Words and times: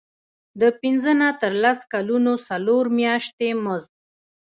د 0.61 0.63
پنځه 0.81 1.11
نه 1.21 1.29
تر 1.41 1.53
لس 1.63 1.79
کلونو 1.93 2.33
څلور 2.47 2.85
میاشتې 2.99 3.49
مزد. 3.63 3.93